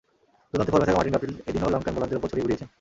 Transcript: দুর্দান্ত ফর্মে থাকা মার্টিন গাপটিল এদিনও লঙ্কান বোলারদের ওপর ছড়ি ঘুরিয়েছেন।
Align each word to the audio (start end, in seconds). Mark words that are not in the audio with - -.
দুর্দান্ত 0.49 0.69
ফর্মে 0.73 0.87
থাকা 0.87 0.97
মার্টিন 0.97 1.15
গাপটিল 1.15 1.33
এদিনও 1.49 1.73
লঙ্কান 1.73 1.93
বোলারদের 1.95 2.19
ওপর 2.19 2.29
ছড়ি 2.31 2.41
ঘুরিয়েছেন। 2.45 2.67